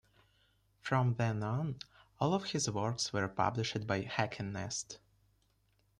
From 0.79 1.13
then 1.13 1.43
on, 1.43 1.77
all 2.19 2.33
of 2.33 2.45
his 2.45 2.67
works 2.67 3.13
were 3.13 3.27
published 3.27 3.85
by 3.85 4.01
Heckenast. 4.01 4.97